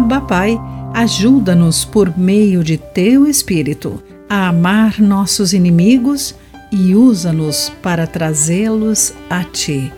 [0.00, 0.58] Abba Pai,
[0.94, 6.34] ajuda-nos por meio de teu Espírito a amar nossos inimigos
[6.72, 9.92] e usa-nos para trazê-los a ti.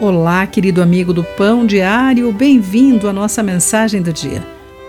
[0.00, 4.42] Olá, querido amigo do Pão Diário, bem-vindo à nossa mensagem do dia.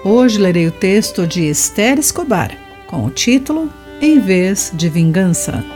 [0.06, 3.70] Hoje lerei o texto de Esther Escobar com o título
[4.02, 5.75] Em vez de vingança.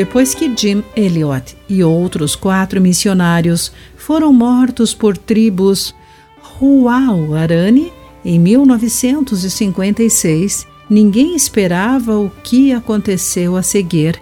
[0.00, 5.94] Depois que Jim Elliot e outros quatro missionários foram mortos por tribos
[6.40, 7.92] Ruau Arani
[8.24, 14.18] em 1956, ninguém esperava o que aconteceu a seguir.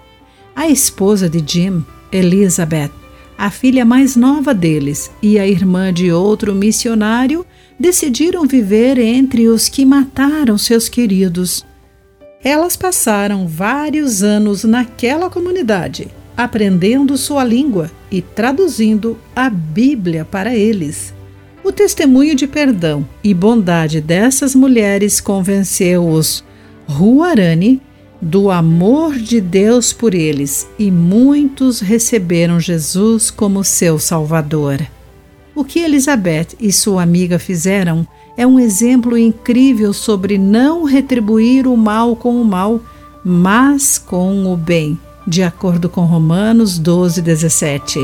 [0.53, 2.91] A esposa de Jim, Elizabeth,
[3.39, 7.47] a filha mais nova deles e a irmã de outro missionário
[7.79, 11.65] decidiram viver entre os que mataram seus queridos.
[12.43, 21.13] Elas passaram vários anos naquela comunidade, aprendendo sua língua e traduzindo a Bíblia para eles.
[21.65, 26.45] O testemunho de perdão e bondade dessas mulheres convenceu os
[26.87, 27.83] Ruarani
[28.23, 34.81] do amor de Deus por eles e muitos receberam Jesus como seu Salvador.
[35.55, 38.07] O que Elizabeth e sua amiga fizeram
[38.39, 42.81] é um exemplo incrível sobre não retribuir o mal com o mal,
[43.25, 47.99] mas com o bem, de acordo com Romanos 12, 17.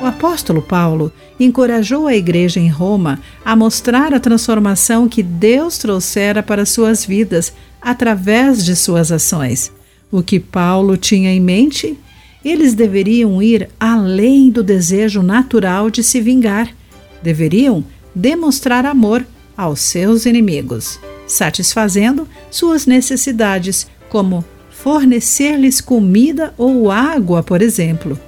[0.00, 6.42] O apóstolo Paulo encorajou a igreja em Roma a mostrar a transformação que Deus trouxera
[6.42, 9.70] para suas vidas através de suas ações.
[10.10, 11.98] O que Paulo tinha em mente?
[12.42, 16.79] Eles deveriam ir além do desejo natural de se vingar.
[17.22, 19.26] Deveriam demonstrar amor
[19.56, 28.18] aos seus inimigos, satisfazendo suas necessidades, como fornecer-lhes comida ou água, por exemplo.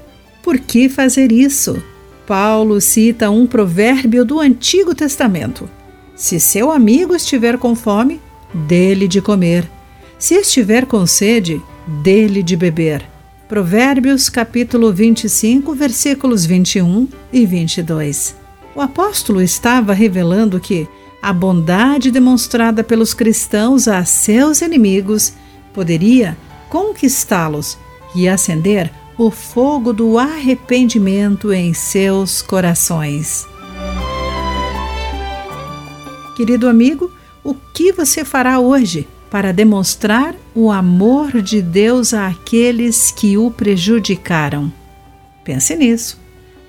[0.42, 1.82] Por que fazer isso?
[2.26, 5.68] Paulo cita um provérbio do Antigo Testamento:
[6.14, 8.20] Se seu amigo estiver com fome,
[8.54, 9.68] dele de comer.
[10.18, 11.60] Se estiver com sede,
[12.02, 13.02] dele de beber.
[13.48, 18.41] Provérbios capítulo 25, versículos 21 e 22.
[18.74, 20.88] O apóstolo estava revelando que
[21.20, 25.34] a bondade demonstrada pelos cristãos a seus inimigos
[25.72, 26.36] poderia
[26.68, 27.78] conquistá-los
[28.14, 33.46] e acender o fogo do arrependimento em seus corações.
[36.34, 37.12] Querido amigo,
[37.44, 44.72] o que você fará hoje para demonstrar o amor de Deus àqueles que o prejudicaram?
[45.44, 46.21] Pense nisso.